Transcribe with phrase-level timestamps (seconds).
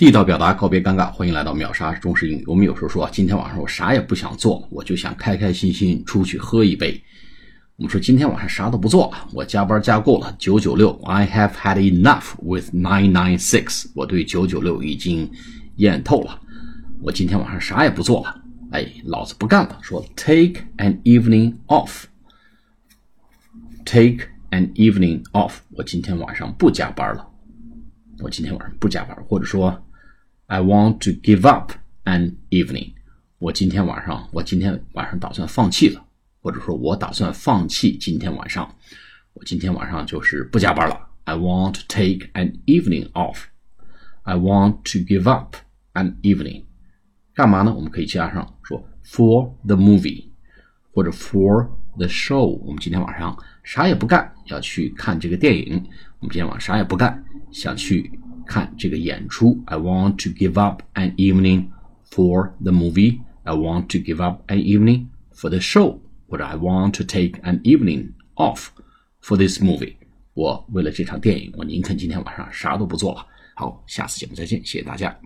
[0.00, 2.44] 地道表达，告别尴尬，欢迎来到秒杀中式英语。
[2.46, 6.98] 我们有时候说，今天晚上我啥也不想做，我就想开开心心出去喝一杯。
[7.76, 13.90] 我们说今天晚上啥都不做了，我加班加够了，九九六，I have had enough with nine nine six。
[13.94, 15.30] 我对九九六已经
[15.76, 16.40] 厌透了，
[17.02, 18.34] 我今天晚上啥也不做了，
[18.70, 19.78] 哎，老子不干了。
[19.82, 22.06] 说 take an evening off，take
[24.48, 25.56] an evening off。
[25.72, 27.28] 我今天晚上不加班了，
[28.20, 29.78] 我今天晚上不加班，或者说。
[30.50, 32.94] I want to give up an evening。
[33.38, 36.04] 我今天晚上，我今天晚上打算放弃了，
[36.42, 38.68] 或者说，我打算放弃今天晚上。
[39.34, 41.08] 我今天晚上就是不加班了。
[41.22, 43.44] I want to take an evening off.
[44.24, 45.54] I want to give up
[45.92, 46.64] an evening。
[47.32, 47.72] 干嘛呢？
[47.72, 50.30] 我们可以加上说 for the movie，
[50.92, 52.44] 或者 for the show。
[52.64, 55.74] 我们今天晚上啥也不干，要去看这个电影。
[56.18, 58.10] 我们今天晚上啥也不干，想去。
[58.49, 61.67] 看这个演出，I want to give up an evening
[62.09, 63.21] for the movie.
[63.43, 67.61] I want to give up an evening for the show，或者 I want to take an
[67.61, 68.67] evening off
[69.21, 69.95] for this movie。
[70.33, 73.25] 我为了这场电影，我宁肯今天晚上啥都不做了。
[73.55, 75.17] 好，下次节目再见，谢谢大家。